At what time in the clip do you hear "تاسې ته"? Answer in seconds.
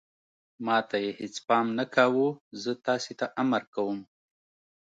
2.87-3.25